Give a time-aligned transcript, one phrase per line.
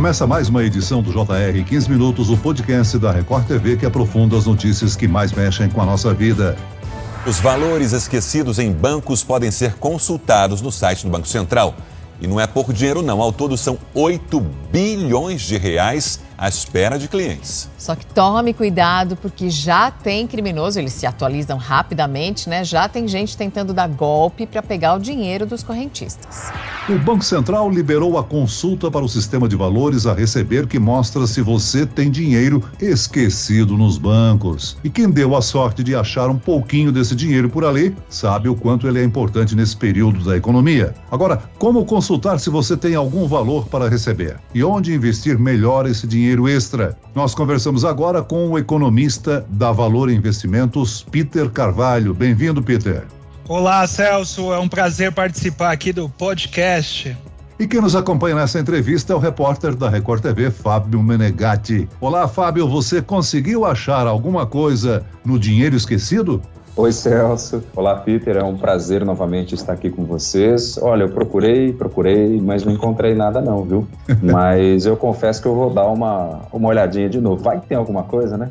[0.00, 4.34] Começa mais uma edição do JR 15 Minutos, o podcast da Record TV que aprofunda
[4.34, 6.56] as notícias que mais mexem com a nossa vida.
[7.26, 11.74] Os valores esquecidos em bancos podem ser consultados no site do Banco Central.
[12.18, 13.20] E não é pouco dinheiro, não.
[13.20, 14.40] Ao todo, são 8
[14.72, 17.68] bilhões de reais à espera de clientes.
[17.76, 22.64] Só que tome cuidado, porque já tem criminoso, eles se atualizam rapidamente, né?
[22.64, 26.50] Já tem gente tentando dar golpe para pegar o dinheiro dos correntistas.
[26.88, 31.26] O Banco Central liberou a consulta para o sistema de valores a receber que mostra
[31.26, 34.76] se você tem dinheiro esquecido nos bancos.
[34.82, 38.56] E quem deu a sorte de achar um pouquinho desse dinheiro por ali, sabe o
[38.56, 40.94] quanto ele é importante nesse período da economia.
[41.10, 44.38] Agora, como consultar se você tem algum valor para receber?
[44.54, 46.48] E onde investir melhor esse dinheiro?
[46.48, 46.96] extra.
[47.14, 52.14] Nós conversamos agora com o economista da Valor Investimentos, Peter Carvalho.
[52.14, 53.06] Bem-vindo, Peter.
[53.50, 54.52] Olá, Celso.
[54.52, 57.18] É um prazer participar aqui do podcast.
[57.58, 61.88] E quem nos acompanha nessa entrevista é o repórter da Record TV, Fábio Menegatti.
[62.00, 66.40] Olá, Fábio, você conseguiu achar alguma coisa no dinheiro esquecido?
[66.76, 67.62] Oi, Celso.
[67.74, 68.36] Olá, Peter.
[68.36, 70.78] É um prazer novamente estar aqui com vocês.
[70.80, 73.88] Olha, eu procurei, procurei, mas não encontrei nada não, viu?
[74.22, 77.42] Mas eu confesso que eu vou dar uma, uma olhadinha de novo.
[77.42, 78.50] Vai que tem alguma coisa, né?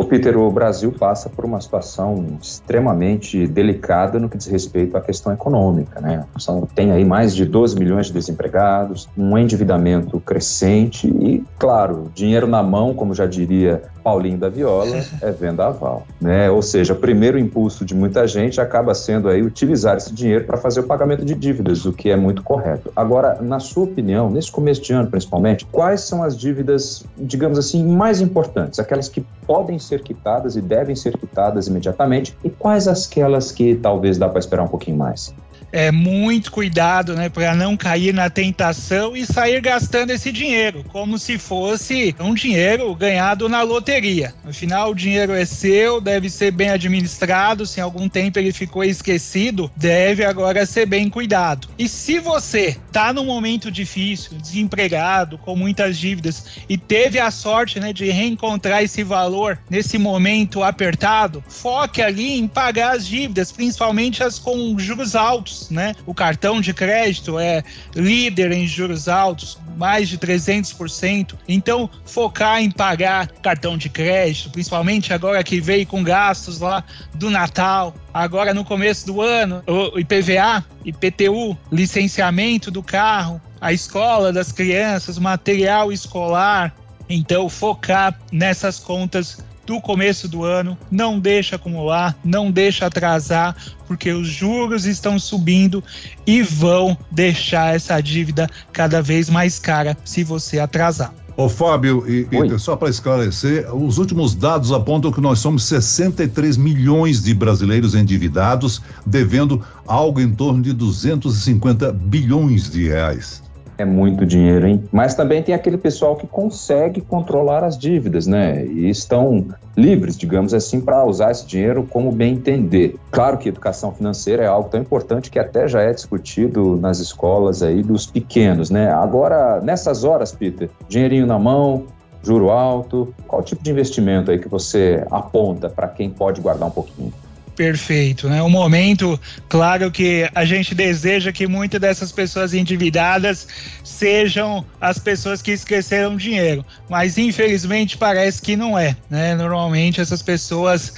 [0.00, 5.00] O Peter, o Brasil passa por uma situação extremamente delicada no que diz respeito à
[5.02, 6.24] questão econômica, né?
[6.38, 12.46] São, tem aí mais de 12 milhões de desempregados, um endividamento crescente e, claro, dinheiro
[12.46, 16.50] na mão, como já diria Paulinho da Viola, é vendaval, né?
[16.50, 20.56] Ou seja, o primeiro impulso de muita gente acaba sendo aí utilizar esse dinheiro para
[20.56, 22.92] fazer o pagamento de dívidas, o que é muito correto.
[22.94, 27.84] Agora, na sua opinião, nesse começo de ano principalmente, quais são as dívidas, digamos assim,
[27.84, 33.52] mais importantes, aquelas que podem ser quitadas e devem ser quitadas imediatamente, e quais aquelas
[33.52, 35.34] que talvez dá para esperar um pouquinho mais?
[35.72, 41.18] É muito cuidado, né, para não cair na tentação e sair gastando esse dinheiro, como
[41.18, 44.34] se fosse um dinheiro ganhado na loteria.
[44.44, 48.84] Afinal, o dinheiro é seu, deve ser bem administrado, se em algum tempo ele ficou
[48.84, 51.68] esquecido, deve agora ser bem cuidado.
[51.78, 57.78] E se você tá num momento difícil, desempregado, com muitas dívidas e teve a sorte,
[57.78, 64.22] né, de reencontrar esse valor nesse momento apertado, foque ali em pagar as dívidas, principalmente
[64.22, 65.94] as com juros altos, né?
[66.06, 67.62] O cartão de crédito é
[67.94, 71.34] líder em juros altos, mais de 300%.
[71.48, 77.30] Então, focar em pagar cartão de crédito, principalmente agora que veio com gastos lá do
[77.30, 84.52] Natal, agora no começo do ano, o IPVA, IPTU, licenciamento do carro, a escola das
[84.52, 86.74] crianças, material escolar.
[87.08, 89.38] Então, focar nessas contas
[89.70, 93.54] do começo do ano, não deixa acumular, não deixa atrasar,
[93.86, 95.82] porque os juros estão subindo
[96.26, 101.14] e vão deixar essa dívida cada vez mais cara se você atrasar.
[101.36, 106.56] Ô Fábio, e, e só para esclarecer, os últimos dados apontam que nós somos 63
[106.56, 113.40] milhões de brasileiros endividados, devendo algo em torno de 250 bilhões de reais.
[113.80, 114.84] É muito dinheiro, hein?
[114.92, 118.62] Mas também tem aquele pessoal que consegue controlar as dívidas, né?
[118.66, 122.96] E estão livres, digamos assim, para usar esse dinheiro como bem entender.
[123.10, 127.62] Claro que educação financeira é algo tão importante que até já é discutido nas escolas
[127.62, 128.92] aí dos pequenos, né?
[128.92, 131.86] Agora, nessas horas, Peter, dinheirinho na mão,
[132.22, 136.72] juro alto, qual tipo de investimento aí que você aponta para quem pode guardar um
[136.72, 137.14] pouquinho?
[137.60, 138.42] Perfeito, né?
[138.42, 143.46] Um momento, claro que a gente deseja que muitas dessas pessoas endividadas
[143.84, 149.34] sejam as pessoas que esqueceram dinheiro, mas infelizmente parece que não é, né?
[149.34, 150.94] Normalmente essas pessoas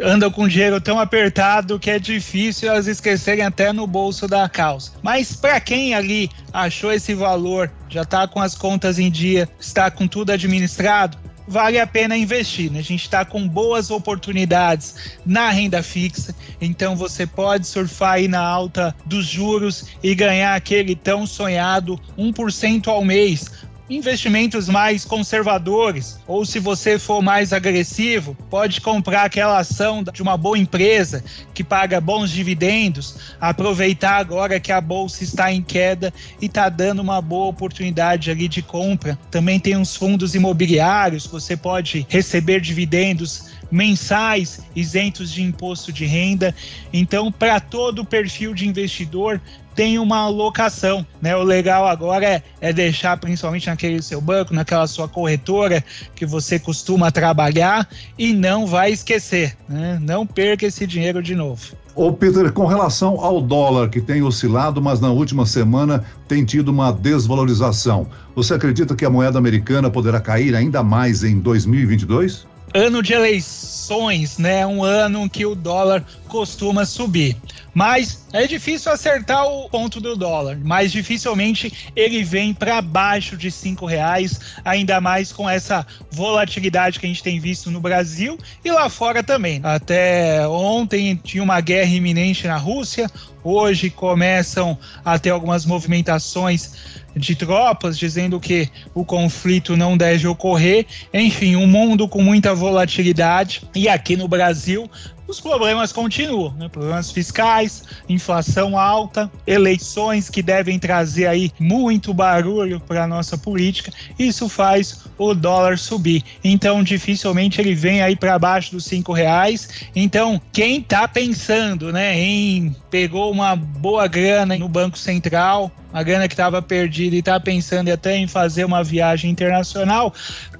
[0.00, 4.92] andam com dinheiro tão apertado que é difícil elas esquecerem até no bolso da calça.
[5.02, 9.90] Mas para quem ali achou esse valor, já está com as contas em dia, está
[9.90, 12.70] com tudo administrado, vale a pena investir.
[12.70, 12.78] Né?
[12.80, 18.40] A gente está com boas oportunidades na renda fixa, então você pode surfar aí na
[18.40, 26.44] alta dos juros e ganhar aquele tão sonhado 1% ao mês investimentos mais conservadores, ou
[26.44, 31.22] se você for mais agressivo, pode comprar aquela ação de uma boa empresa
[31.52, 37.00] que paga bons dividendos, aproveitar agora que a bolsa está em queda e está dando
[37.00, 39.18] uma boa oportunidade ali de compra.
[39.30, 46.54] Também tem uns fundos imobiliários, você pode receber dividendos mensais isentos de imposto de renda.
[46.92, 49.40] Então, para todo o perfil de investidor,
[49.74, 51.36] tem uma alocação, né?
[51.36, 56.58] O legal agora é, é deixar principalmente naquele seu banco, naquela sua corretora que você
[56.58, 57.88] costuma trabalhar
[58.18, 59.98] e não vai esquecer, né?
[60.00, 61.76] Não perca esse dinheiro de novo.
[61.94, 66.70] Ô Peter, com relação ao dólar que tem oscilado, mas na última semana tem tido
[66.70, 72.46] uma desvalorização, você acredita que a moeda americana poderá cair ainda mais em 2022?
[72.74, 74.66] Ano de eleições, né?
[74.66, 77.36] Um ano que o dólar costuma subir.
[77.72, 83.50] Mas é difícil acertar o ponto do dólar, mas dificilmente ele vem para baixo de
[83.50, 88.70] cinco reais, ainda mais com essa volatilidade que a gente tem visto no Brasil e
[88.70, 89.60] lá fora também.
[89.62, 93.10] Até ontem tinha uma guerra iminente na Rússia,
[93.44, 96.72] hoje começam a ter algumas movimentações
[97.14, 100.86] de tropas, dizendo que o conflito não deve ocorrer.
[101.12, 103.62] Enfim, um mundo com muita volatilidade.
[103.74, 104.90] E aqui no Brasil,
[105.34, 106.68] os problemas continuam, né?
[106.68, 113.92] Problemas fiscais, inflação alta, eleições que devem trazer aí muito barulho para a nossa política.
[114.18, 116.22] Isso faz o dólar subir.
[116.42, 119.68] Então, dificilmente ele vem aí para baixo dos cinco reais.
[119.94, 126.26] Então, quem está pensando, né, em pegou uma boa grana no Banco Central, uma grana
[126.26, 130.12] que estava perdida e está pensando até em fazer uma viagem internacional,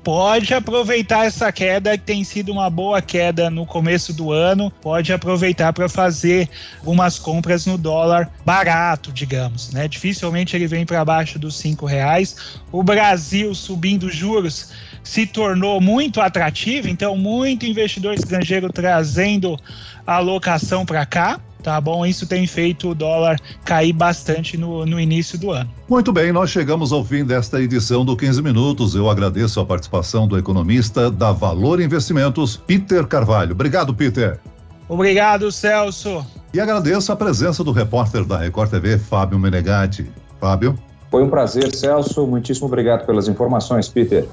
[0.04, 5.12] pode aproveitar essa queda que tem sido uma boa queda no começo do ano, pode
[5.12, 6.48] aproveitar para fazer
[6.78, 9.88] algumas compras no dólar barato, digamos, né?
[9.88, 12.60] Dificilmente ele vem para baixo dos cinco reais.
[12.70, 14.70] O Brasil subindo juros
[15.02, 19.58] se tornou muito atrativo, então muito investidor estrangeiro trazendo
[20.06, 22.04] a alocação para cá tá bom?
[22.04, 25.68] Isso tem feito o dólar cair bastante no, no início do ano.
[25.88, 28.94] Muito bem, nós chegamos ao fim desta edição do 15 Minutos.
[28.94, 33.52] Eu agradeço a participação do economista da Valor Investimentos, Peter Carvalho.
[33.52, 34.38] Obrigado, Peter.
[34.86, 36.24] Obrigado, Celso.
[36.52, 40.08] E agradeço a presença do repórter da Record TV, Fábio Menegatti.
[40.38, 40.78] Fábio.
[41.10, 42.26] Foi um prazer, Celso.
[42.26, 44.28] Muitíssimo obrigado pelas informações, Peter.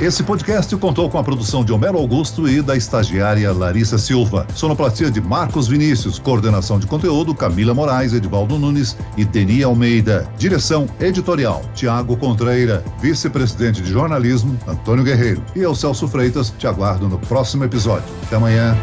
[0.00, 4.46] Esse podcast contou com a produção de Homero Augusto e da estagiária Larissa Silva.
[4.54, 10.26] Sonoplastia de Marcos Vinícius, coordenação de conteúdo Camila Moraes, Edvaldo Nunes e Deni Almeida.
[10.38, 15.44] Direção editorial Tiago Contreira, vice-presidente de jornalismo Antônio Guerreiro.
[15.54, 18.08] E eu, Celso Freitas, te aguardo no próximo episódio.
[18.24, 18.74] Até amanhã.